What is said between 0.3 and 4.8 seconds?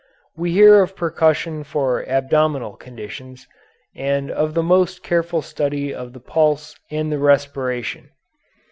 We hear of percussion for abdominal conditions, and of the